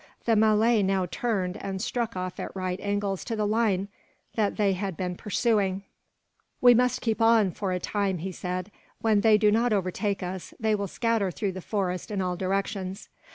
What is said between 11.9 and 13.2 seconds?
in all directions."